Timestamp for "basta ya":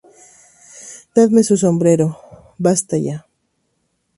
2.57-3.27